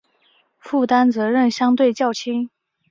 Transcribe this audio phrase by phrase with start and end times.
[0.57, 2.49] 负担责任相对较轻